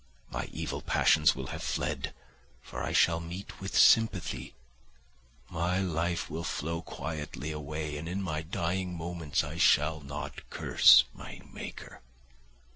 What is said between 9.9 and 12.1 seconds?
not curse my maker."